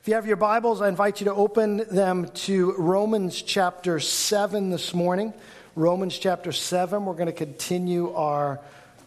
[0.00, 4.70] If you have your Bibles, I invite you to open them to Romans chapter 7
[4.70, 5.34] this morning.
[5.76, 7.04] Romans chapter 7.
[7.04, 8.60] We're going to continue our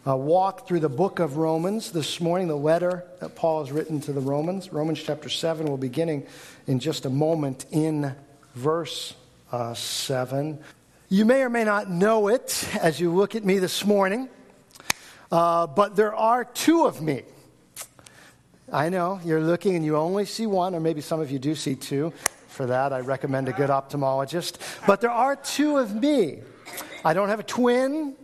[0.05, 4.01] uh, walk through the book of Romans this morning, the letter that Paul has written
[4.01, 4.71] to the Romans.
[4.71, 6.27] Romans chapter 7, we're beginning
[6.67, 8.13] in just a moment in
[8.53, 9.15] verse
[9.51, 10.59] uh, 7.
[11.09, 14.29] You may or may not know it as you look at me this morning,
[15.31, 17.23] uh, but there are two of me.
[18.73, 21.53] I know you're looking and you only see one, or maybe some of you do
[21.53, 22.11] see two.
[22.47, 24.57] For that, I recommend a good ophthalmologist.
[24.87, 26.41] But there are two of me.
[27.05, 28.15] I don't have a twin.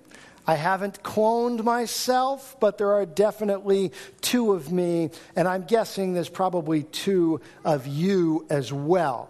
[0.47, 3.91] I haven't cloned myself, but there are definitely
[4.21, 9.29] two of me, and I'm guessing there's probably two of you as well.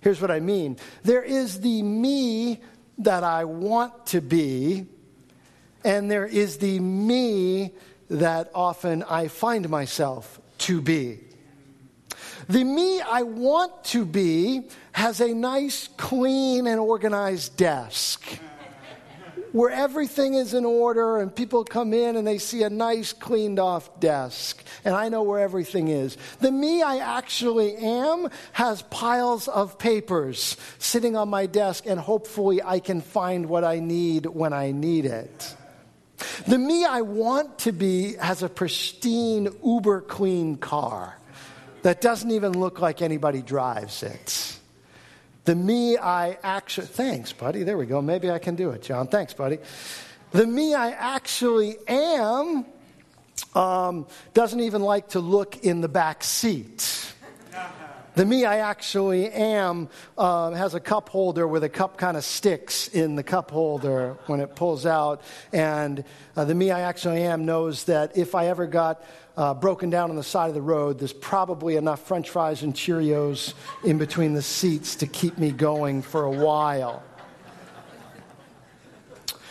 [0.00, 2.60] Here's what I mean there is the me
[2.98, 4.86] that I want to be,
[5.84, 7.72] and there is the me
[8.08, 11.20] that often I find myself to be.
[12.48, 18.38] The me I want to be has a nice, clean, and organized desk
[19.56, 23.58] where everything is in order and people come in and they see a nice, cleaned
[23.58, 26.18] off desk, and I know where everything is.
[26.40, 32.62] The me I actually am has piles of papers sitting on my desk, and hopefully
[32.62, 35.56] I can find what I need when I need it.
[36.46, 41.16] The me I want to be has a pristine, uber clean car
[41.82, 44.58] that doesn't even look like anybody drives it.
[45.44, 47.62] The me I actually, thanks, buddy.
[47.62, 48.02] There we go.
[48.02, 49.06] Maybe I can do it, John.
[49.06, 49.58] Thanks, buddy.
[50.32, 52.66] The me I actually am
[53.54, 57.14] um, doesn't even like to look in the back seat.
[58.16, 62.24] The me I actually am uh, has a cup holder where the cup kind of
[62.24, 65.20] sticks in the cup holder when it pulls out.
[65.52, 66.02] And
[66.34, 69.04] uh, the me I actually am knows that if I ever got
[69.36, 72.72] uh, broken down on the side of the road, there's probably enough french fries and
[72.72, 73.52] Cheerios
[73.84, 77.02] in between the seats to keep me going for a while.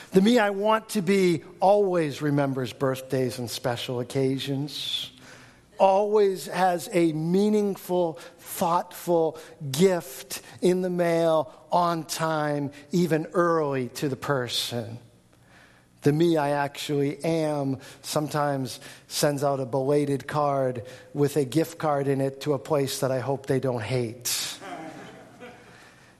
[0.09, 5.11] The me I want to be always remembers birthdays and special occasions
[5.77, 9.37] always has a meaningful, thoughtful
[9.71, 14.99] gift in the mail on time, even early to the person.
[16.01, 22.07] The me I actually am sometimes sends out a belated card with a gift card
[22.07, 24.59] in it to a place that I hope they don't hate.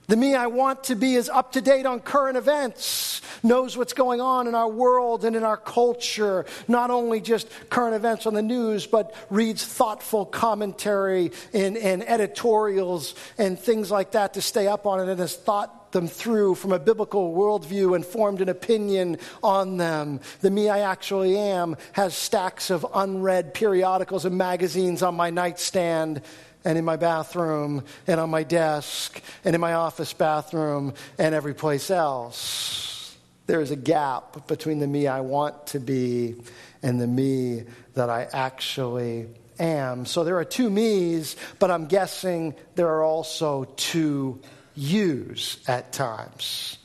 [0.08, 3.92] The me I want to be is up to date on current events, knows what's
[3.92, 8.34] going on in our world and in our culture, not only just current events on
[8.34, 14.68] the news, but reads thoughtful commentary and, and editorials and things like that to stay
[14.68, 18.48] up on it and has thought them through from a biblical worldview and formed an
[18.48, 20.20] opinion on them.
[20.40, 26.22] The me I actually am has stacks of unread periodicals and magazines on my nightstand
[26.66, 31.54] and in my bathroom and on my desk and in my office bathroom and every
[31.54, 33.16] place else.
[33.46, 36.34] There is a gap between the me I want to be
[36.82, 37.62] and the me
[37.94, 39.28] that I actually
[39.60, 40.06] am.
[40.06, 44.40] So there are two me's, but I'm guessing there are also two
[44.74, 46.78] yous at times.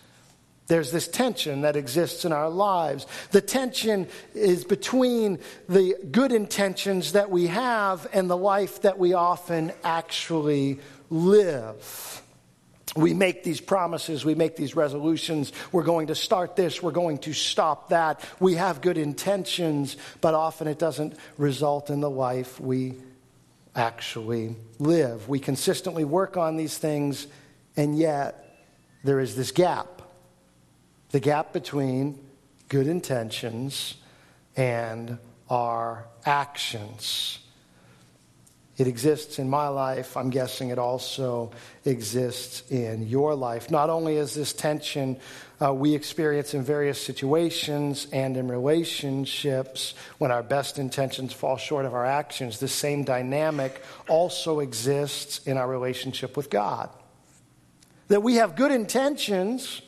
[0.72, 3.06] There's this tension that exists in our lives.
[3.32, 9.12] The tension is between the good intentions that we have and the life that we
[9.12, 12.22] often actually live.
[12.96, 15.52] We make these promises, we make these resolutions.
[15.74, 18.24] We're going to start this, we're going to stop that.
[18.40, 22.94] We have good intentions, but often it doesn't result in the life we
[23.76, 25.28] actually live.
[25.28, 27.28] We consistently work on these things,
[27.76, 28.70] and yet
[29.04, 30.01] there is this gap
[31.12, 32.20] the gap between
[32.70, 33.96] good intentions
[34.56, 35.18] and
[35.50, 37.40] our actions.
[38.78, 40.18] It exists in my life.
[40.18, 41.52] I'm guessing it also
[41.86, 43.70] exists in your life.
[43.70, 45.18] Not only is this tension
[45.62, 51.86] uh, we experience in various situations and in relationships when our best intentions fall short
[51.86, 56.90] of our actions, the same dynamic also exists in our relationship with God.
[58.08, 59.84] That we have good intentions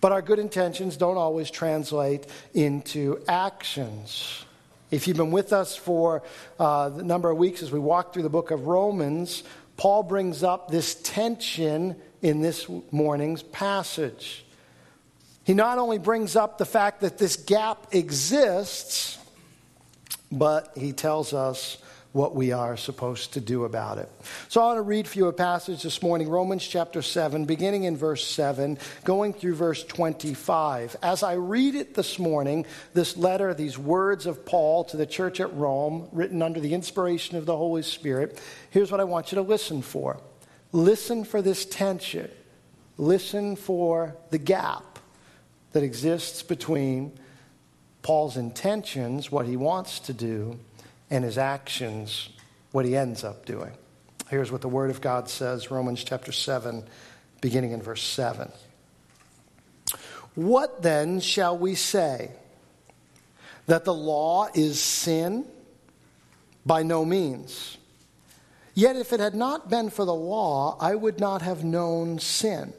[0.00, 4.44] but our good intentions don't always translate into actions.
[4.90, 6.22] If you've been with us for
[6.58, 9.44] uh, a number of weeks as we walk through the book of Romans,
[9.76, 14.44] Paul brings up this tension in this morning's passage.
[15.44, 19.18] He not only brings up the fact that this gap exists,
[20.30, 21.78] but he tells us
[22.12, 24.08] what we are supposed to do about it.
[24.48, 27.84] So I want to read for you a passage this morning, Romans chapter 7, beginning
[27.84, 30.96] in verse 7, going through verse 25.
[31.02, 35.38] As I read it this morning, this letter, these words of Paul to the church
[35.38, 38.40] at Rome, written under the inspiration of the Holy Spirit,
[38.70, 40.20] here's what I want you to listen for.
[40.72, 42.28] Listen for this tension.
[42.98, 44.98] Listen for the gap
[45.72, 47.12] that exists between
[48.02, 50.58] Paul's intentions, what he wants to do,
[51.10, 52.28] and his actions,
[52.72, 53.72] what he ends up doing.
[54.28, 56.84] Here's what the Word of God says Romans chapter 7,
[57.40, 58.50] beginning in verse 7.
[60.36, 62.30] What then shall we say?
[63.66, 65.44] That the law is sin?
[66.64, 67.76] By no means.
[68.74, 72.72] Yet if it had not been for the law, I would not have known sin.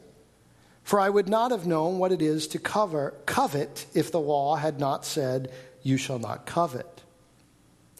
[0.82, 4.56] For I would not have known what it is to cover, covet if the law
[4.56, 5.52] had not said,
[5.82, 7.01] You shall not covet.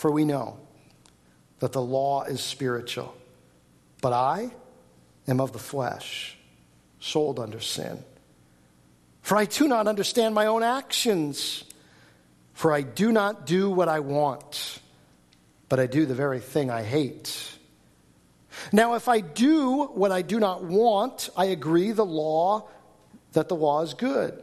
[0.00, 0.56] For we know
[1.58, 3.14] that the law is spiritual,
[4.00, 4.50] but I
[5.28, 6.38] am of the flesh,
[7.00, 8.02] sold under sin.
[9.20, 11.64] For I do not understand my own actions,
[12.54, 14.80] for I do not do what I want,
[15.68, 17.58] but I do the very thing I hate.
[18.72, 22.70] Now, if I do what I do not want, I agree the law
[23.32, 24.42] that the law is good.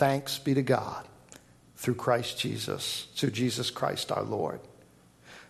[0.00, 1.06] Thanks be to God
[1.76, 4.60] through Christ Jesus, through Jesus Christ our Lord.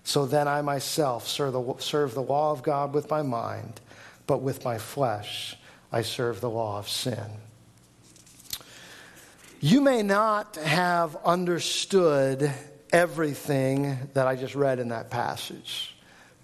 [0.02, 3.80] So then I myself serve the, serve the law of God with my mind,
[4.26, 5.56] but with my flesh
[5.92, 7.26] I serve the law of sin.
[9.60, 12.50] You may not have understood
[12.92, 15.89] everything that I just read in that passage.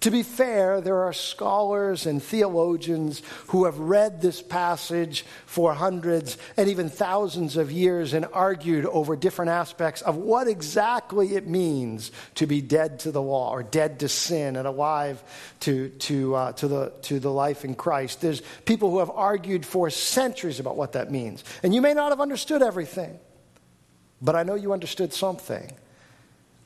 [0.07, 6.37] To be fair, there are scholars and theologians who have read this passage for hundreds
[6.55, 12.13] and even thousands of years and argued over different aspects of what exactly it means
[12.35, 15.21] to be dead to the law or dead to sin and alive
[15.59, 18.21] to, to, uh, to, the, to the life in Christ.
[18.21, 21.43] There's people who have argued for centuries about what that means.
[21.63, 23.19] And you may not have understood everything,
[24.21, 25.69] but I know you understood something.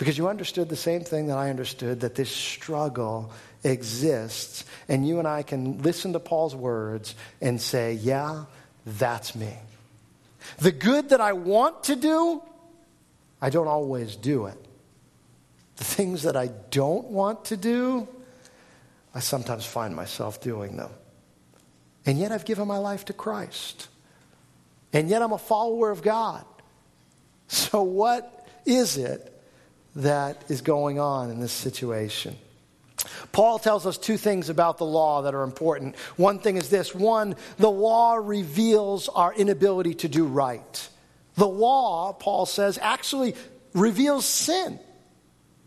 [0.01, 3.31] Because you understood the same thing that I understood that this struggle
[3.63, 4.65] exists.
[4.89, 8.45] And you and I can listen to Paul's words and say, yeah,
[8.83, 9.53] that's me.
[10.57, 12.41] The good that I want to do,
[13.43, 14.57] I don't always do it.
[15.75, 18.07] The things that I don't want to do,
[19.13, 20.89] I sometimes find myself doing them.
[22.07, 23.87] And yet I've given my life to Christ.
[24.93, 26.43] And yet I'm a follower of God.
[27.49, 29.30] So, what is it
[29.95, 32.35] that is going on in this situation.
[33.31, 35.95] Paul tells us two things about the law that are important.
[36.17, 40.89] One thing is this one, the law reveals our inability to do right.
[41.35, 43.35] The law, Paul says, actually
[43.73, 44.79] reveals sin.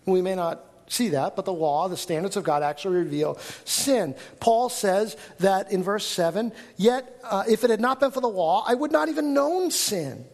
[0.06, 4.14] We may not see that, but the law, the standards of God actually reveal sin.
[4.40, 8.28] Paul says that in verse 7 Yet, uh, if it had not been for the
[8.28, 10.26] law, I would not even known sin.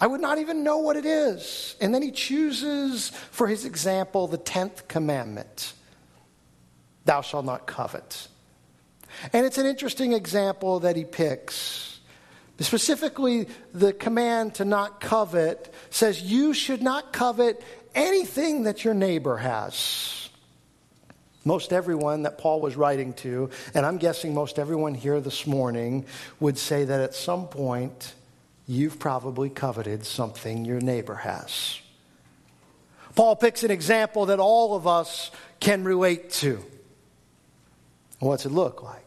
[0.00, 1.76] I would not even know what it is.
[1.80, 5.72] And then he chooses for his example the 10th commandment
[7.04, 8.28] Thou shalt not covet.
[9.32, 12.00] And it's an interesting example that he picks.
[12.60, 17.62] Specifically, the command to not covet says you should not covet
[17.94, 20.28] anything that your neighbor has.
[21.46, 26.04] Most everyone that Paul was writing to, and I'm guessing most everyone here this morning,
[26.40, 28.12] would say that at some point
[28.68, 31.80] you've probably coveted something your neighbor has.
[33.16, 36.64] Paul picks an example that all of us can relate to.
[38.20, 39.04] What's it look like?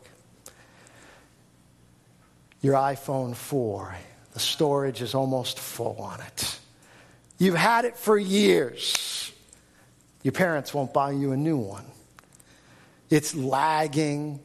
[2.62, 3.96] Your iPhone 4,
[4.34, 6.60] the storage is almost full on it.
[7.38, 9.32] You've had it for years.
[10.24, 11.86] Your parents won't buy you a new one.
[13.10, 14.40] It's lagging.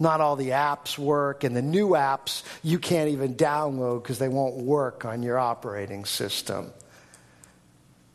[0.00, 4.28] Not all the apps work, and the new apps you can't even download because they
[4.28, 6.72] won't work on your operating system.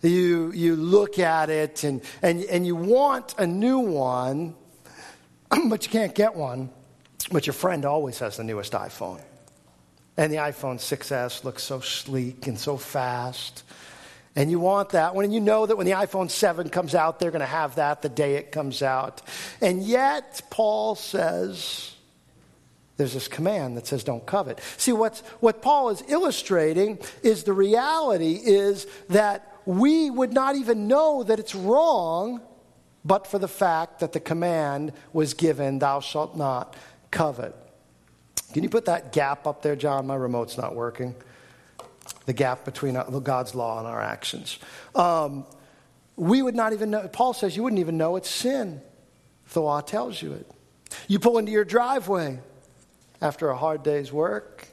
[0.01, 4.55] You, you look at it and, and, and you want a new one,
[5.49, 6.69] but you can't get one.
[7.31, 9.21] But your friend always has the newest iPhone.
[10.17, 13.63] And the iPhone 6S looks so sleek and so fast.
[14.35, 17.19] And you want that one, and you know that when the iPhone 7 comes out,
[17.19, 19.21] they're going to have that the day it comes out.
[19.61, 21.93] And yet, Paul says,
[22.97, 24.59] there's this command that says don't covet.
[24.77, 30.87] See, what's, what Paul is illustrating is the reality is that we would not even
[30.87, 32.41] know that it's wrong
[33.05, 36.75] but for the fact that the command was given, thou shalt not
[37.11, 37.53] covet.
[38.53, 40.07] Can you put that gap up there, John?
[40.07, 41.15] My remote's not working
[42.25, 44.59] the gap between uh, God's law and our actions.
[44.95, 45.45] Um,
[46.15, 48.81] we would not even know, Paul says you wouldn't even know it's sin
[49.45, 50.49] if the law tells you it.
[51.07, 52.39] You pull into your driveway
[53.21, 54.67] after a hard day's work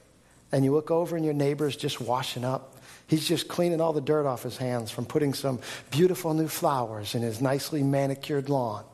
[0.53, 2.77] and you look over and your neighbor's just washing up.
[3.07, 5.61] He's just cleaning all the dirt off his hands from putting some
[5.91, 8.85] beautiful new flowers in his nicely manicured lawn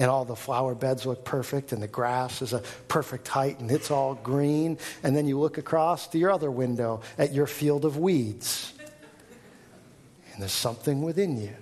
[0.00, 3.70] and all the flower beds look perfect and the grass is a perfect height and
[3.70, 4.78] it's all green.
[5.02, 8.72] And then you look across to your other window at your field of weeds.
[10.32, 11.54] And there's something within you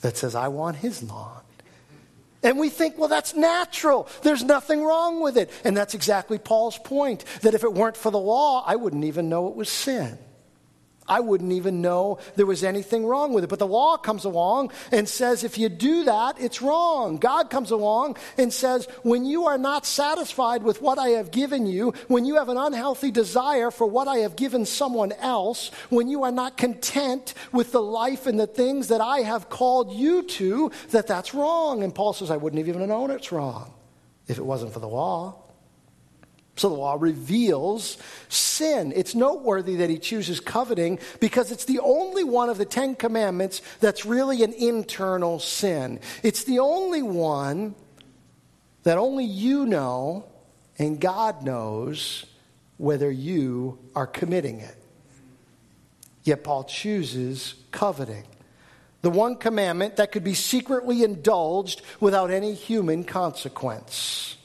[0.00, 1.42] that says, I want his lawn.
[2.42, 4.08] And we think, well, that's natural.
[4.22, 5.50] There's nothing wrong with it.
[5.62, 9.28] And that's exactly Paul's point that if it weren't for the law, I wouldn't even
[9.28, 10.18] know it was sin.
[11.06, 13.50] I wouldn't even know there was anything wrong with it.
[13.50, 17.18] But the law comes along and says, if you do that, it's wrong.
[17.18, 21.66] God comes along and says, when you are not satisfied with what I have given
[21.66, 26.08] you, when you have an unhealthy desire for what I have given someone else, when
[26.08, 30.22] you are not content with the life and the things that I have called you
[30.22, 31.82] to, that that's wrong.
[31.82, 33.74] And Paul says, I wouldn't have even known it's wrong
[34.26, 35.43] if it wasn't for the law.
[36.56, 38.92] So the law reveals sin.
[38.94, 43.60] It's noteworthy that he chooses coveting because it's the only one of the Ten Commandments
[43.80, 45.98] that's really an internal sin.
[46.22, 47.74] It's the only one
[48.84, 50.26] that only you know
[50.78, 52.24] and God knows
[52.76, 54.76] whether you are committing it.
[56.24, 58.24] Yet Paul chooses coveting.
[59.02, 64.36] The one commandment that could be secretly indulged without any human consequence.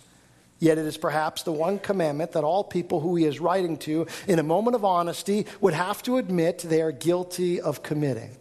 [0.59, 4.07] Yet it is perhaps the one commandment that all people who he is writing to,
[4.27, 8.35] in a moment of honesty, would have to admit they are guilty of committing.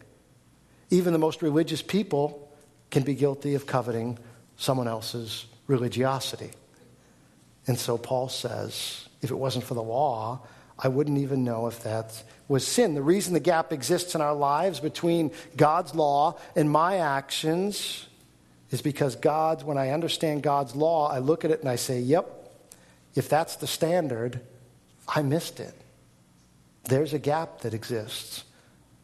[0.90, 2.50] Even the most religious people
[2.90, 4.18] can be guilty of coveting
[4.56, 6.50] someone else's religiosity.
[7.68, 10.40] And so Paul says, if it wasn't for the law,
[10.76, 12.94] I wouldn't even know if that was sin.
[12.94, 18.07] The reason the gap exists in our lives between God's law and my actions
[18.70, 22.00] is because God's, when I understand God's law, I look at it and I say,
[22.00, 22.34] yep,
[23.14, 24.40] if that's the standard,
[25.06, 25.74] I missed it.
[26.84, 28.44] There's a gap that exists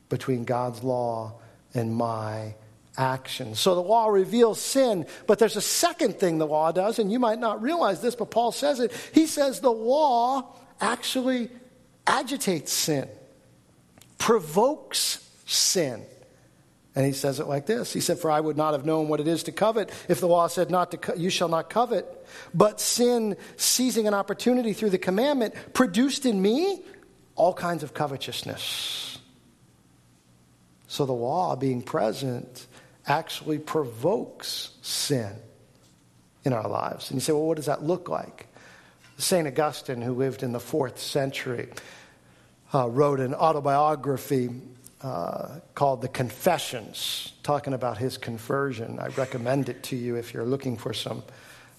[0.09, 1.35] between God's law
[1.73, 2.55] and my
[2.97, 3.59] actions.
[3.59, 7.19] So the law reveals sin, but there's a second thing the law does, and you
[7.19, 8.93] might not realize this, but Paul says it.
[9.13, 11.51] He says the law actually
[12.07, 13.09] agitates sin,
[14.19, 16.05] provokes sin.
[16.97, 17.93] And he says it like this.
[17.93, 20.29] He said, For I would not have known what it is to covet if the
[20.29, 22.07] law said, not to co- You shall not covet.
[22.53, 26.83] But sin, seizing an opportunity through the commandment, produced in me
[27.35, 29.19] all kinds of covetousness.
[30.87, 32.67] So the law being present
[33.07, 35.33] actually provokes sin
[36.45, 37.11] in our lives.
[37.11, 38.47] And you say, Well, what does that look like?
[39.17, 39.47] St.
[39.47, 41.69] Augustine, who lived in the fourth century,
[42.73, 44.51] uh, wrote an autobiography
[45.05, 48.99] uh, called The Confessions, talking about his conversion.
[48.99, 51.23] I recommend it to you if you're looking for some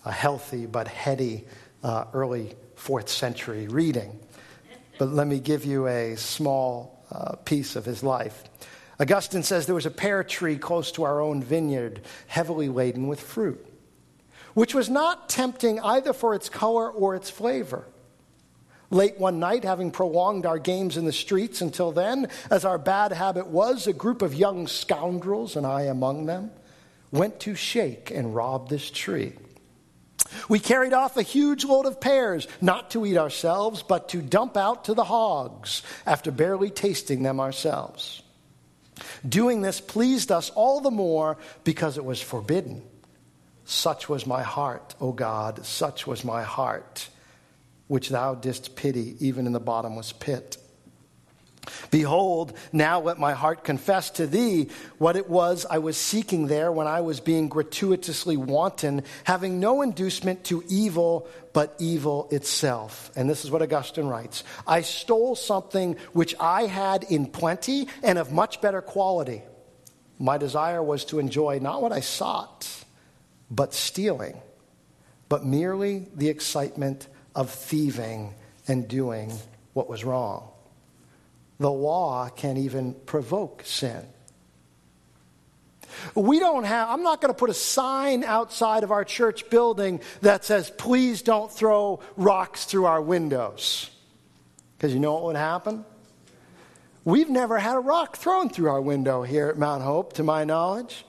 [0.06, 1.44] uh, healthy but heady
[1.82, 4.20] uh, early fourth century reading.
[5.00, 8.44] But let me give you a small uh, piece of his life.
[9.00, 13.20] Augustine says there was a pear tree close to our own vineyard, heavily laden with
[13.20, 13.66] fruit,
[14.54, 17.88] which was not tempting either for its color or its flavor.
[18.92, 23.12] Late one night, having prolonged our games in the streets until then, as our bad
[23.12, 26.52] habit was, a group of young scoundrels, and I among them,
[27.12, 29.34] went to shake and rob this tree.
[30.50, 34.58] We carried off a huge load of pears, not to eat ourselves, but to dump
[34.58, 38.22] out to the hogs after barely tasting them ourselves.
[39.28, 42.84] Doing this pleased us all the more because it was forbidden.
[43.66, 47.10] Such was my heart, O God, such was my heart,
[47.88, 50.58] which thou didst pity even in the bottomless pit.
[51.92, 56.72] Behold, now let my heart confess to thee what it was I was seeking there
[56.72, 63.12] when I was being gratuitously wanton, having no inducement to evil but evil itself.
[63.16, 68.18] And this is what Augustine writes I stole something which I had in plenty and
[68.18, 69.42] of much better quality.
[70.20, 72.68] My desire was to enjoy not what I sought,
[73.52, 74.40] but stealing,
[75.28, 78.34] but merely the excitement of thieving
[78.68, 79.32] and doing
[79.74, 80.50] what was wrong.
[81.60, 84.06] The law can even provoke sin.
[86.14, 90.02] We don't have, I'm not going to put a sign outside of our church building
[90.22, 93.90] that says, please don't throw rocks through our windows.
[94.78, 95.86] Because you know what would happen?
[97.06, 100.44] We've never had a rock thrown through our window here at Mount Hope, to my
[100.44, 101.06] knowledge.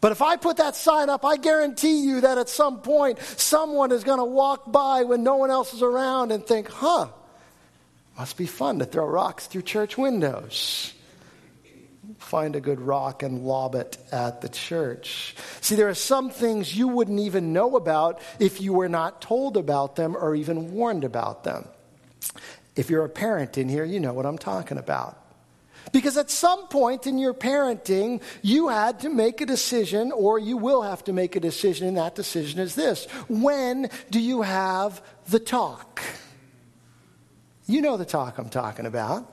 [0.00, 3.90] But if I put that sign up, I guarantee you that at some point someone
[3.90, 7.08] is going to walk by when no one else is around and think, huh,
[8.16, 10.92] must be fun to throw rocks through church windows.
[12.18, 15.36] Find a good rock and lob it at the church.
[15.60, 19.56] See, there are some things you wouldn't even know about if you were not told
[19.56, 21.66] about them or even warned about them.
[22.76, 25.27] If you're a parent in here, you know what I'm talking about.
[25.92, 30.56] Because at some point in your parenting, you had to make a decision, or you
[30.56, 35.02] will have to make a decision, and that decision is this When do you have
[35.28, 36.02] the talk?
[37.66, 39.30] You know the talk I'm talking about.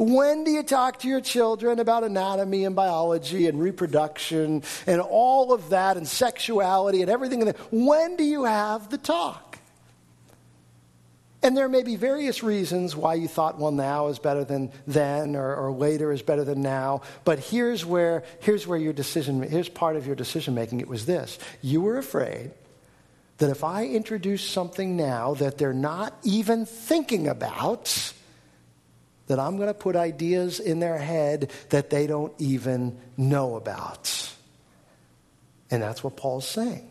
[0.00, 5.52] When do you talk to your children about anatomy and biology and reproduction and all
[5.52, 7.46] of that and sexuality and everything?
[7.70, 9.49] When do you have the talk?
[11.42, 15.36] And there may be various reasons why you thought, well, now is better than then
[15.36, 17.00] or, or later is better than now.
[17.24, 20.80] But here's where, here's where your decision, here's part of your decision making.
[20.80, 21.38] It was this.
[21.62, 22.50] You were afraid
[23.38, 28.12] that if I introduce something now that they're not even thinking about,
[29.28, 34.30] that I'm going to put ideas in their head that they don't even know about.
[35.70, 36.90] And that's what Paul's saying.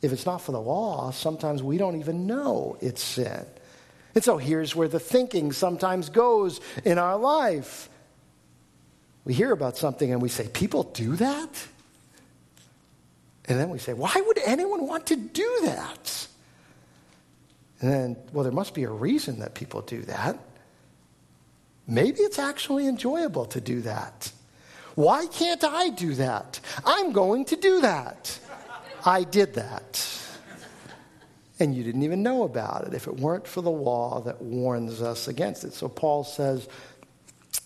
[0.00, 3.44] If it's not for the law, sometimes we don't even know it's sin.
[4.14, 7.88] And so here's where the thinking sometimes goes in our life.
[9.24, 11.66] We hear about something and we say, People do that?
[13.46, 16.28] And then we say, why would anyone want to do that?
[17.80, 20.38] And then, well, there must be a reason that people do that.
[21.86, 24.32] Maybe it's actually enjoyable to do that.
[24.94, 26.60] Why can't I do that?
[26.86, 28.38] I'm going to do that.
[29.04, 30.08] I did that.
[31.64, 35.00] And you didn't even know about it if it weren't for the law that warns
[35.00, 35.72] us against it.
[35.72, 36.68] So Paul says,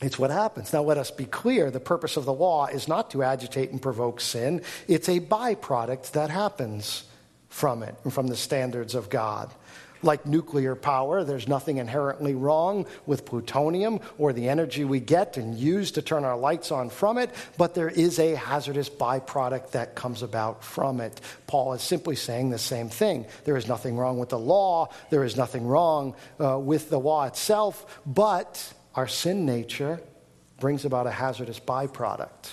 [0.00, 0.72] it's what happens.
[0.72, 3.82] Now, let us be clear the purpose of the law is not to agitate and
[3.82, 7.06] provoke sin, it's a byproduct that happens
[7.48, 9.52] from it and from the standards of God.
[10.02, 15.58] Like nuclear power, there's nothing inherently wrong with plutonium or the energy we get and
[15.58, 19.94] use to turn our lights on from it, but there is a hazardous byproduct that
[19.94, 21.20] comes about from it.
[21.46, 23.26] Paul is simply saying the same thing.
[23.44, 27.24] There is nothing wrong with the law, there is nothing wrong uh, with the law
[27.24, 30.00] itself, but our sin nature
[30.60, 32.50] brings about a hazardous byproduct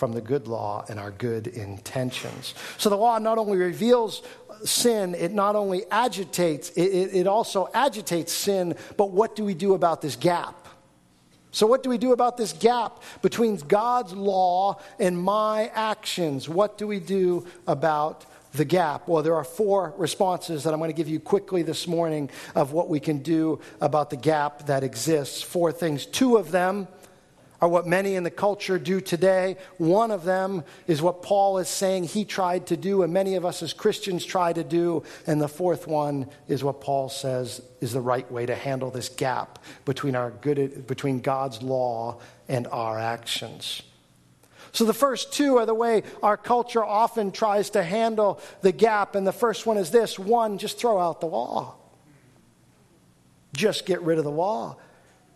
[0.00, 2.54] from the good law and our good intentions.
[2.78, 4.22] So the law not only reveals
[4.64, 9.52] sin, it not only agitates, it, it, it, also agitates sin, but what do we
[9.52, 10.68] do about this gap?
[11.50, 16.48] So, what do we do about this gap between God's law and my actions?
[16.48, 19.06] What do we do about the gap?
[19.06, 22.72] Well, there are four responses that I'm going to give you quickly this morning of
[22.72, 25.42] what we can do about the gap that exists.
[25.42, 26.06] Four things.
[26.06, 26.88] Two of them
[27.60, 29.56] are what many in the culture do today.
[29.78, 33.44] One of them is what Paul is saying he tried to do, and many of
[33.44, 35.02] us as Christians try to do.
[35.26, 39.08] And the fourth one is what Paul says is the right way to handle this
[39.08, 43.82] gap between, our good, between God's law and our actions.
[44.72, 49.14] So the first two are the way our culture often tries to handle the gap.
[49.14, 51.74] And the first one is this one, just throw out the law.
[53.52, 54.76] Just get rid of the law.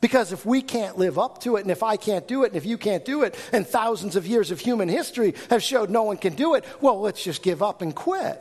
[0.04, 2.56] Because if we can't live up to it, and if I can't do it, and
[2.56, 6.02] if you can't do it, and thousands of years of human history have showed no
[6.02, 8.38] one can do it, well, let's just give up and quit.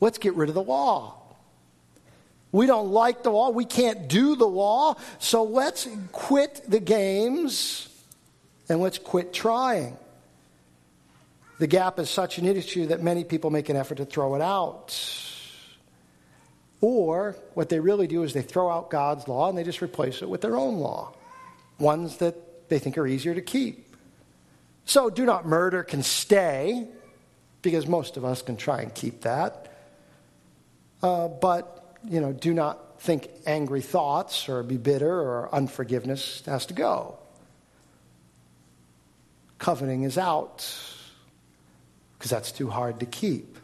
[0.00, 1.18] Let's get rid of the law.
[2.50, 3.50] We don't like the law.
[3.50, 4.94] We can't do the law.
[5.18, 7.90] So let's quit the games
[8.70, 9.98] and let's quit trying.
[11.58, 14.40] The gap is such an issue that many people make an effort to throw it
[14.40, 14.98] out.
[16.88, 20.22] Or what they really do is they throw out God's law and they just replace
[20.22, 21.14] it with their own law,
[21.80, 23.92] ones that they think are easier to keep.
[24.84, 26.86] So, do not murder can stay,
[27.60, 29.72] because most of us can try and keep that.
[31.02, 36.66] Uh, but, you know, do not think angry thoughts or be bitter or unforgiveness has
[36.66, 37.18] to go.
[39.58, 40.72] Coveting is out,
[42.16, 43.55] because that's too hard to keep.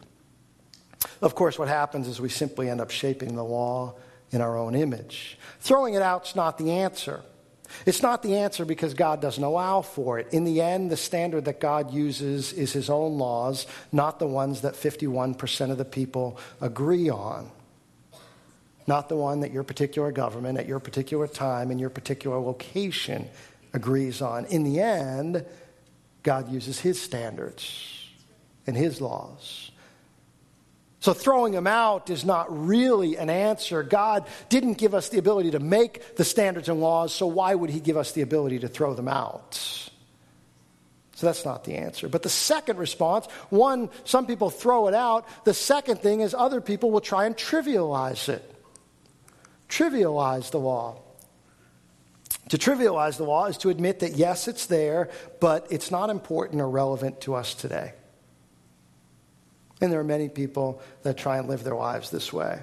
[1.21, 3.95] Of course, what happens is we simply end up shaping the law
[4.31, 5.37] in our own image.
[5.59, 7.21] Throwing it out's not the answer.
[7.85, 10.27] It's not the answer because God doesn't allow for it.
[10.31, 14.61] In the end, the standard that God uses is his own laws, not the ones
[14.61, 17.49] that 51% of the people agree on.
[18.85, 23.29] Not the one that your particular government at your particular time in your particular location
[23.73, 24.45] agrees on.
[24.45, 25.45] In the end,
[26.21, 28.09] God uses his standards
[28.67, 29.71] and his laws.
[31.03, 33.83] So throwing them out is not really an answer.
[33.83, 37.69] God didn't give us the ability to make the standards and laws, so why would
[37.69, 39.53] He give us the ability to throw them out?
[41.15, 42.07] So that's not the answer.
[42.07, 45.27] But the second response one, some people throw it out.
[45.43, 48.49] The second thing is other people will try and trivialize it.
[49.67, 51.01] Trivialize the law.
[52.47, 55.09] To trivialize the law is to admit that yes, it's there,
[55.41, 57.91] but it's not important or relevant to us today.
[59.83, 62.57] And there are many people that try and live their lives this way.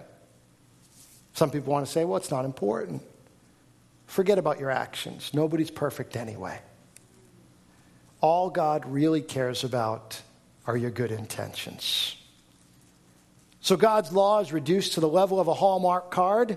[1.35, 3.03] Some people want to say, well, it's not important.
[4.07, 5.35] Forget about your actions.
[5.35, 6.59] Nobody's perfect anyway.
[8.23, 10.23] All God really cares about
[10.67, 12.17] are your good intentions.
[13.61, 16.57] So God's law is reduced to the level of a Hallmark card,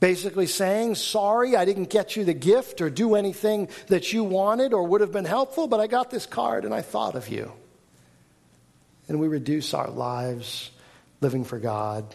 [0.00, 4.72] basically saying, Sorry, I didn't get you the gift or do anything that you wanted
[4.72, 7.52] or would have been helpful, but I got this card and I thought of you
[9.10, 10.70] and we reduce our lives
[11.20, 12.14] living for God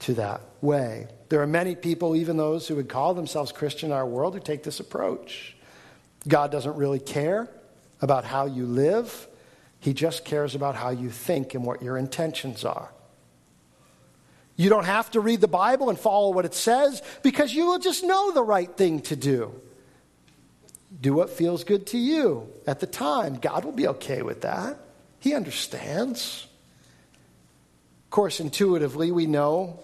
[0.00, 1.06] to that way.
[1.28, 4.40] There are many people, even those who would call themselves Christian in our world, who
[4.40, 5.54] take this approach.
[6.26, 7.48] God doesn't really care
[8.02, 9.28] about how you live,
[9.78, 12.90] He just cares about how you think and what your intentions are.
[14.56, 17.78] You don't have to read the Bible and follow what it says because you will
[17.78, 19.54] just know the right thing to do.
[21.00, 23.36] Do what feels good to you at the time.
[23.36, 24.80] God will be okay with that.
[25.24, 26.46] He understands.
[28.04, 29.80] Of course, intuitively, we know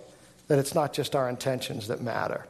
[0.49, 2.47] that it's not just our intentions that matter.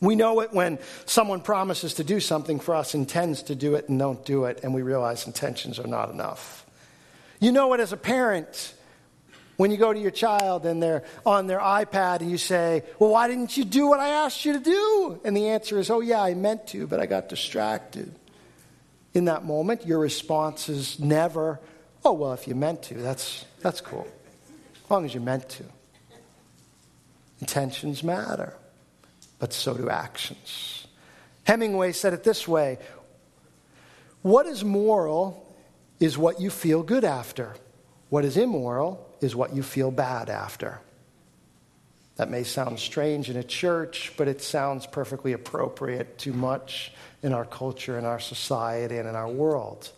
[0.00, 3.88] We know it when someone promises to do something for us, intends to do it,
[3.88, 6.66] and don't do it, and we realize intentions are not enough.
[7.38, 8.74] You know it as a parent
[9.56, 13.10] when you go to your child and they're on their iPad and you say, Well,
[13.10, 15.20] why didn't you do what I asked you to do?
[15.24, 18.12] And the answer is, Oh, yeah, I meant to, but I got distracted
[19.18, 21.60] in that moment, your response is never,
[22.04, 24.06] oh, well, if you meant to, that's, that's cool.
[24.84, 25.64] As long as you meant to.
[27.40, 28.54] Intentions matter,
[29.40, 30.86] but so do actions.
[31.44, 32.78] Hemingway said it this way
[34.22, 35.52] What is moral
[35.98, 37.54] is what you feel good after,
[38.10, 40.80] what is immoral is what you feel bad after.
[42.18, 47.32] That may sound strange in a church, but it sounds perfectly appropriate to much in
[47.32, 49.88] our culture, in our society, and in our world.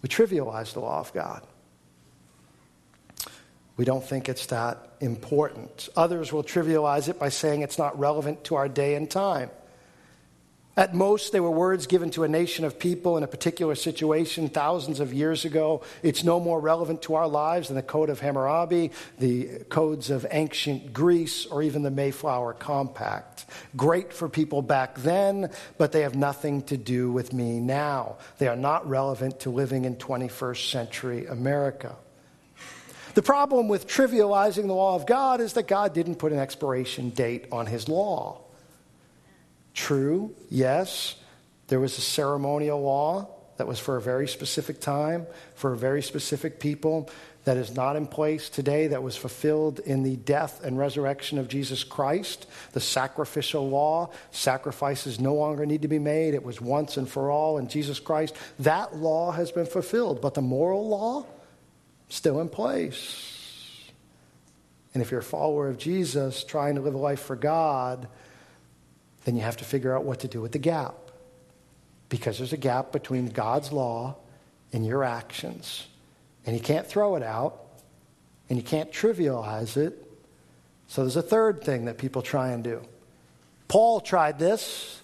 [0.00, 1.42] We trivialize the law of God.
[3.76, 5.90] We don't think it's that important.
[5.96, 9.50] Others will trivialize it by saying it's not relevant to our day and time.
[10.78, 14.48] At most, they were words given to a nation of people in a particular situation
[14.48, 15.82] thousands of years ago.
[16.04, 20.24] It's no more relevant to our lives than the Code of Hammurabi, the codes of
[20.30, 23.46] ancient Greece, or even the Mayflower Compact.
[23.76, 28.18] Great for people back then, but they have nothing to do with me now.
[28.38, 31.96] They are not relevant to living in 21st century America.
[33.14, 37.10] The problem with trivializing the law of God is that God didn't put an expiration
[37.10, 38.42] date on his law.
[39.78, 41.14] True, yes,
[41.68, 46.02] There was a ceremonial law that was for a very specific time, for a very
[46.02, 47.10] specific people,
[47.44, 51.48] that is not in place today, that was fulfilled in the death and resurrection of
[51.48, 52.46] Jesus Christ.
[52.72, 56.34] The sacrificial law, sacrifices no longer need to be made.
[56.34, 58.34] It was once and for all in Jesus Christ.
[58.58, 61.26] That law has been fulfilled, but the moral law,
[62.08, 63.34] still in place.
[64.94, 68.08] And if you're a follower of Jesus trying to live a life for God,
[69.28, 70.94] then you have to figure out what to do with the gap.
[72.08, 74.16] Because there's a gap between God's law
[74.72, 75.86] and your actions.
[76.46, 77.60] And you can't throw it out,
[78.48, 80.02] and you can't trivialize it.
[80.86, 82.80] So there's a third thing that people try and do.
[83.68, 85.02] Paul tried this,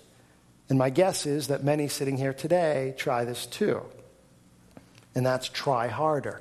[0.71, 3.83] and my guess is that many sitting here today try this too.
[5.15, 6.41] And that's try harder.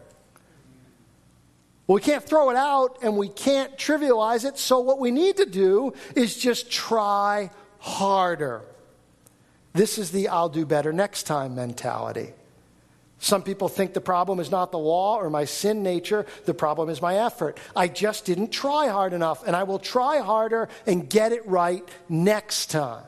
[1.85, 5.35] Well, we can't throw it out and we can't trivialize it, so what we need
[5.35, 7.49] to do is just try
[7.83, 8.61] harder.
[9.73, 12.31] This is the I'll do better next time mentality.
[13.19, 16.89] Some people think the problem is not the law or my sin nature, the problem
[16.89, 17.59] is my effort.
[17.75, 21.87] I just didn't try hard enough, and I will try harder and get it right
[22.07, 23.03] next time.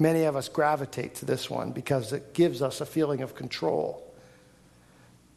[0.00, 4.07] Many of us gravitate to this one because it gives us a feeling of control.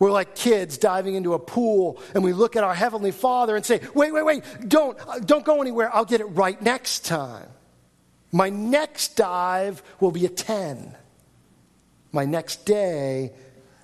[0.02, 3.64] We're like kids diving into a pool and we look at our heavenly Father and
[3.64, 4.44] say, "Wait, wait, wait.
[4.68, 5.94] Don't uh, don't go anywhere.
[5.96, 7.48] I'll get it right next time.
[8.32, 10.98] My next dive will be a 10."
[12.12, 13.32] My next day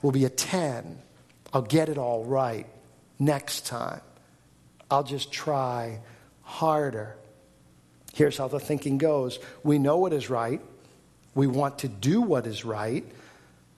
[0.01, 0.97] will be a 10.
[1.53, 2.65] I'll get it all right
[3.19, 4.01] next time.
[4.89, 5.99] I'll just try
[6.41, 7.15] harder.
[8.15, 10.61] Here's how the thinking goes we know what is right,
[11.35, 13.05] we want to do what is right.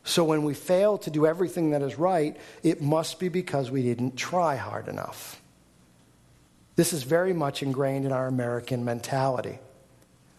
[0.03, 3.83] So when we fail to do everything that is right, it must be because we
[3.83, 5.41] didn't try hard enough.
[6.75, 9.59] This is very much ingrained in our American mentality.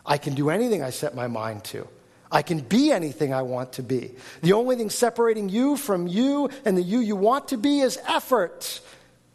[0.06, 1.86] I can do anything I set my mind to.
[2.32, 4.12] I can be anything I want to be.
[4.42, 7.98] The only thing separating you from you and the you you want to be is
[8.08, 8.80] effort.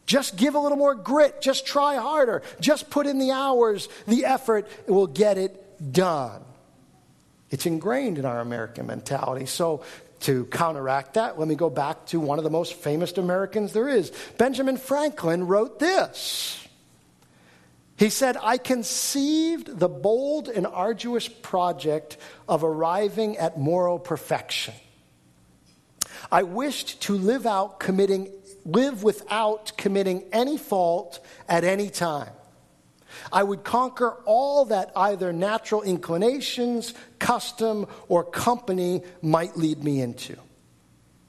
[0.06, 1.42] Just give a little more grit.
[1.42, 2.42] Just try harder.
[2.60, 6.42] Just put in the hours, the effort, will get it done.
[7.50, 9.46] It's ingrained in our American mentality.
[9.46, 9.84] So,
[10.26, 13.88] to counteract that, let me go back to one of the most famous Americans there
[13.88, 14.12] is.
[14.38, 16.62] Benjamin Franklin wrote this.
[17.98, 22.18] He said, I conceived the bold and arduous project
[22.50, 24.74] of arriving at moral perfection.
[26.32, 28.32] I wished to live out committing
[28.66, 32.32] live without committing any fault at any time.
[33.32, 40.38] I would conquer all that either natural inclinations, custom, or company might lead me into.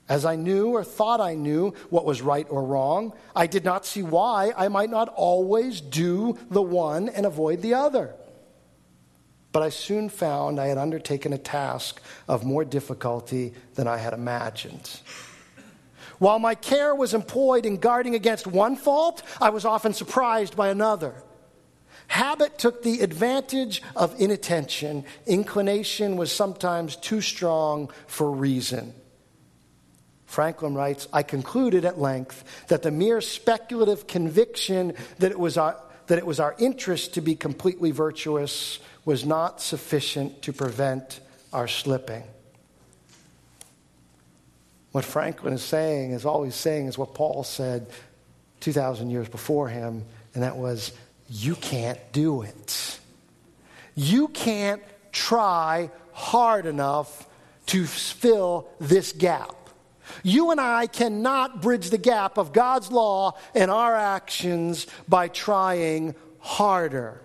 [0.08, 3.84] As I knew or thought I knew what was right or wrong, I did not
[3.84, 8.14] see why I might not always do the one and avoid the other.
[9.50, 14.12] But I soon found I had undertaken a task of more difficulty than I had
[14.12, 15.00] imagined.
[16.18, 20.68] While my care was employed in guarding against one fault, I was often surprised by
[20.68, 21.14] another.
[22.08, 25.04] Habit took the advantage of inattention.
[25.26, 28.94] Inclination was sometimes too strong for reason.
[30.26, 35.76] Franklin writes, I concluded at length that the mere speculative conviction that it was our,
[36.08, 41.20] that it was our interest to be completely virtuous was not sufficient to prevent
[41.52, 42.24] our slipping.
[44.92, 47.86] What Franklin is saying is always saying is what Paul said
[48.60, 50.92] 2,000 years before him, and that was,
[51.28, 52.98] You can't do it.
[53.94, 57.26] You can't try hard enough
[57.66, 59.54] to fill this gap.
[60.22, 66.14] You and I cannot bridge the gap of God's law and our actions by trying
[66.38, 67.20] harder.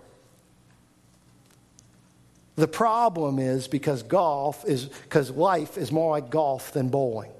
[2.56, 7.32] The problem is because golf is because life is more like golf than bowling.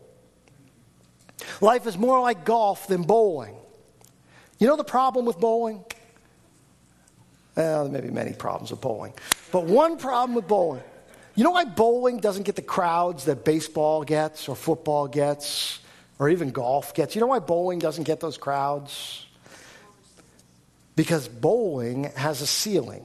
[1.61, 3.55] Life is more like golf than bowling.
[4.59, 5.85] You know the problem with bowling?
[7.57, 9.13] Well, there may be many problems with bowling.
[9.51, 10.83] But one problem with bowling
[11.35, 15.81] you know why bowling doesn't get the crowds that baseball gets or football gets
[16.19, 17.15] or even golf gets?
[17.15, 19.27] You know why bowling doesn't get those crowds?
[20.95, 23.05] Because bowling has a ceiling.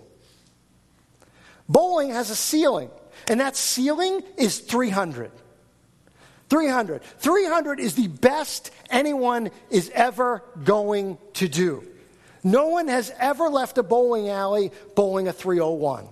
[1.69, 2.89] Bowling has a ceiling,
[3.29, 5.31] and that ceiling is 300.
[6.49, 7.01] 300.
[7.03, 11.85] 300 is the best anyone is ever going to do.
[12.43, 16.07] No one has ever left a bowling alley bowling a 301.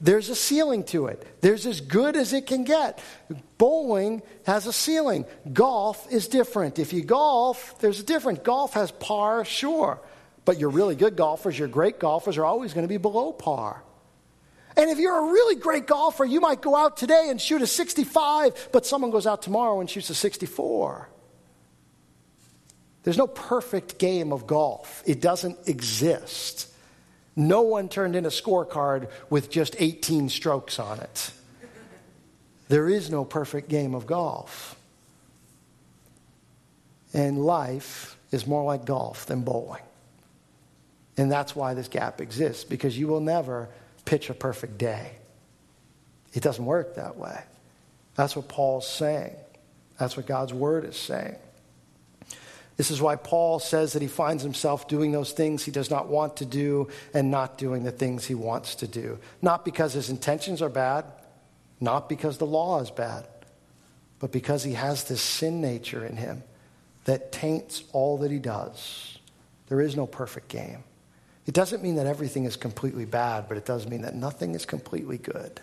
[0.00, 1.26] There's a ceiling to it.
[1.40, 3.02] There's as good as it can get.
[3.56, 5.24] Bowling has a ceiling.
[5.50, 6.78] Golf is different.
[6.78, 8.44] If you golf, there's a different.
[8.44, 9.98] Golf has par, sure.
[10.44, 13.82] But your really good golfers, your great golfers, are always going to be below par.
[14.76, 17.66] And if you're a really great golfer, you might go out today and shoot a
[17.66, 21.08] 65, but someone goes out tomorrow and shoots a 64.
[23.04, 26.70] There's no perfect game of golf, it doesn't exist.
[27.36, 31.32] No one turned in a scorecard with just 18 strokes on it.
[32.68, 34.76] There is no perfect game of golf.
[37.12, 39.82] And life is more like golf than bowling.
[41.16, 43.68] And that's why this gap exists, because you will never
[44.04, 45.12] pitch a perfect day.
[46.32, 47.42] It doesn't work that way.
[48.14, 49.34] That's what Paul's saying.
[49.98, 51.36] That's what God's word is saying.
[52.76, 56.08] This is why Paul says that he finds himself doing those things he does not
[56.08, 59.18] want to do and not doing the things he wants to do.
[59.40, 61.04] Not because his intentions are bad,
[61.80, 63.26] not because the law is bad,
[64.18, 66.42] but because he has this sin nature in him
[67.04, 69.18] that taints all that he does.
[69.68, 70.82] There is no perfect game.
[71.46, 74.64] It doesn't mean that everything is completely bad, but it does mean that nothing is
[74.64, 75.60] completely good.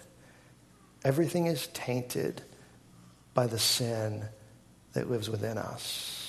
[1.03, 2.41] Everything is tainted
[3.33, 4.23] by the sin
[4.93, 6.20] that lives within us.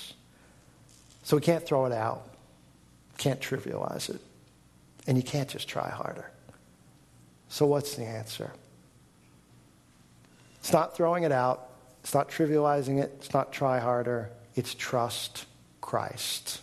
[1.23, 2.27] So we can't throw it out,
[3.17, 4.21] can't trivialize it,
[5.07, 6.29] and you can't just try harder.
[7.47, 8.51] So, what's the answer?
[10.59, 11.69] It's not throwing it out,
[12.01, 15.45] it's not trivializing it, it's not try harder, it's trust
[15.81, 16.61] Christ.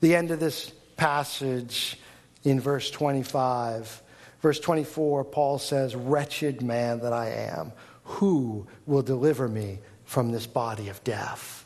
[0.00, 1.98] The end of this passage
[2.44, 4.02] in verse 25.
[4.40, 7.72] Verse 24, Paul says, Wretched man that I am,
[8.04, 11.61] who will deliver me from this body of death?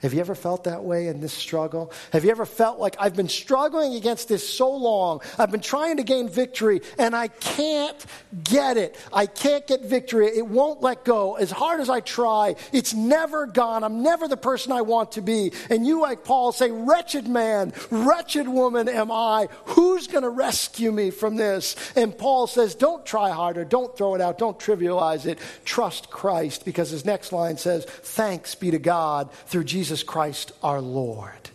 [0.00, 1.92] Have you ever felt that way in this struggle?
[2.12, 5.20] Have you ever felt like I've been struggling against this so long?
[5.36, 8.06] I've been trying to gain victory and I can't
[8.44, 8.96] get it.
[9.12, 10.26] I can't get victory.
[10.26, 11.34] It won't let go.
[11.34, 13.82] As hard as I try, it's never gone.
[13.82, 15.52] I'm never the person I want to be.
[15.68, 19.48] And you, like Paul, say, Wretched man, wretched woman am I.
[19.64, 21.74] Who's going to rescue me from this?
[21.96, 23.64] And Paul says, Don't try harder.
[23.64, 24.38] Don't throw it out.
[24.38, 25.40] Don't trivialize it.
[25.64, 29.87] Trust Christ because his next line says, Thanks be to God through Jesus.
[29.88, 31.48] Jesus Christ our Lord?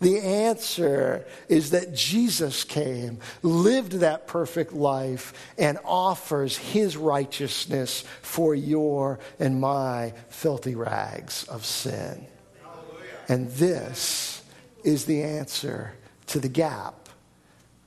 [0.00, 8.54] The answer is that Jesus came, lived that perfect life, and offers his righteousness for
[8.54, 12.26] your and my filthy rags of sin.
[12.62, 13.10] Hallelujah.
[13.28, 14.42] And this
[14.82, 15.92] is the answer
[16.28, 17.10] to the gap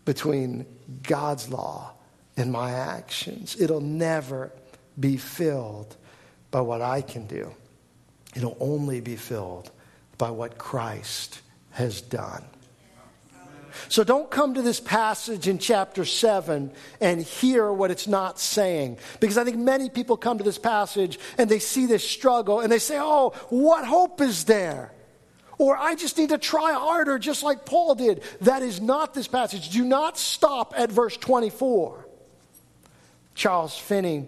[0.05, 0.67] between
[1.01, 1.93] God's law
[2.37, 3.59] and my actions.
[3.59, 4.51] It'll never
[4.99, 5.95] be filled
[6.51, 7.51] by what I can do,
[8.35, 9.71] it'll only be filled
[10.19, 12.43] by what Christ has done.
[13.87, 18.97] So don't come to this passage in chapter 7 and hear what it's not saying.
[19.19, 22.71] Because I think many people come to this passage and they see this struggle and
[22.71, 24.91] they say, oh, what hope is there?
[25.57, 28.21] Or I just need to try harder, just like Paul did.
[28.41, 29.69] That is not this passage.
[29.69, 32.05] Do not stop at verse 24.
[33.35, 34.27] Charles Finney,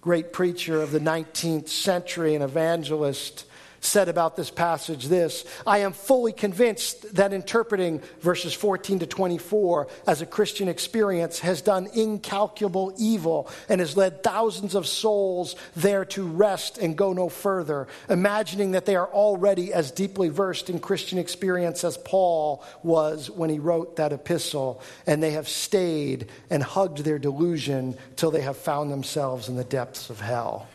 [0.00, 3.44] great preacher of the 19th century and evangelist,
[3.80, 9.88] said about this passage this I am fully convinced that interpreting verses 14 to 24
[10.06, 16.04] as a Christian experience has done incalculable evil and has led thousands of souls there
[16.06, 20.78] to rest and go no further, imagining that they are already as deeply versed in
[20.78, 26.62] Christian experience as Paul was when he wrote that epistle, and they have stayed and
[26.62, 30.66] hugged their delusion till they have found themselves in the depths of hell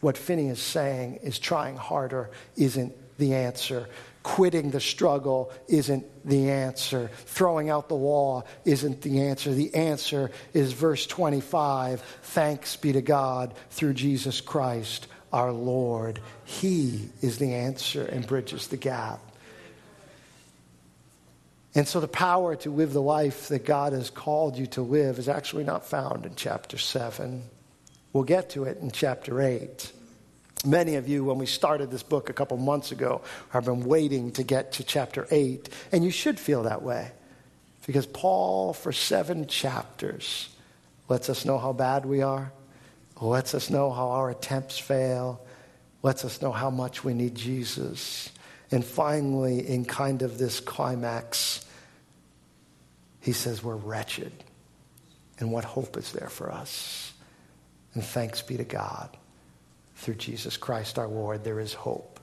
[0.00, 3.88] what Finney is saying is trying harder isn't the answer.
[4.22, 7.10] Quitting the struggle isn't the answer.
[7.26, 9.54] Throwing out the law isn't the answer.
[9.54, 16.20] The answer is verse 25 Thanks be to God through Jesus Christ our Lord.
[16.44, 19.20] He is the answer and bridges the gap.
[21.76, 25.18] And so the power to live the life that God has called you to live
[25.18, 27.42] is actually not found in chapter 7.
[28.16, 29.92] We'll get to it in chapter 8.
[30.64, 34.32] Many of you, when we started this book a couple months ago, have been waiting
[34.32, 37.10] to get to chapter 8, and you should feel that way.
[37.86, 40.48] Because Paul, for seven chapters,
[41.10, 42.52] lets us know how bad we are,
[43.20, 45.44] lets us know how our attempts fail,
[46.02, 48.30] lets us know how much we need Jesus.
[48.70, 51.66] And finally, in kind of this climax,
[53.20, 54.32] he says, We're wretched.
[55.38, 57.12] And what hope is there for us?
[57.96, 59.08] And thanks be to God.
[59.94, 62.20] Through Jesus Christ our Lord, there is hope.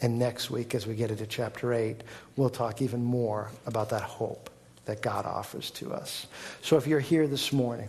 [0.00, 2.02] And next week, as we get into chapter 8,
[2.36, 4.50] we'll talk even more about that hope
[4.84, 6.28] that God offers to us.
[6.62, 7.88] So if you're here this morning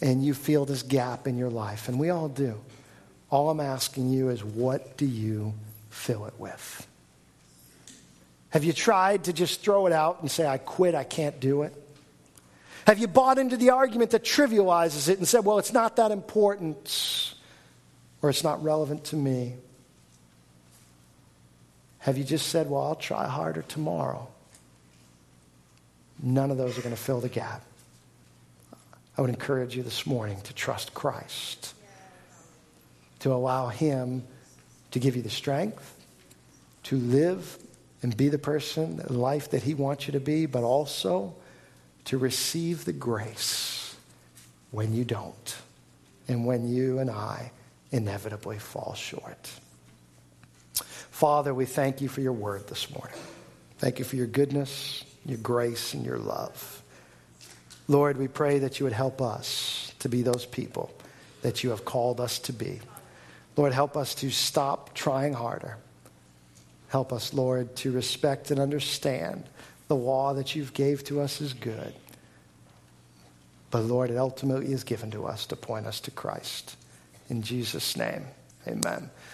[0.00, 2.60] and you feel this gap in your life, and we all do,
[3.30, 5.54] all I'm asking you is what do you
[5.90, 6.86] fill it with?
[8.50, 11.62] Have you tried to just throw it out and say, I quit, I can't do
[11.62, 11.74] it?
[12.88, 16.10] Have you bought into the argument that trivializes it and said, well, it's not that
[16.10, 17.34] important
[18.22, 19.56] or it's not relevant to me?
[21.98, 24.26] Have you just said, well, I'll try harder tomorrow?
[26.22, 27.62] None of those are going to fill the gap.
[29.18, 31.74] I would encourage you this morning to trust Christ,
[33.18, 34.24] to allow Him
[34.92, 35.94] to give you the strength
[36.84, 37.58] to live
[38.02, 41.34] and be the person, the life that He wants you to be, but also
[42.08, 43.94] to receive the grace
[44.70, 45.56] when you don't
[46.26, 47.52] and when you and I
[47.90, 49.50] inevitably fall short.
[50.72, 53.18] Father, we thank you for your word this morning.
[53.76, 56.82] Thank you for your goodness, your grace, and your love.
[57.88, 60.90] Lord, we pray that you would help us to be those people
[61.42, 62.80] that you have called us to be.
[63.54, 65.76] Lord, help us to stop trying harder.
[66.88, 69.44] Help us, Lord, to respect and understand
[69.88, 71.94] the law that you've gave to us is good.
[73.70, 76.76] But Lord, it ultimately is given to us to point us to Christ.
[77.28, 78.26] In Jesus' name,
[78.66, 79.10] amen.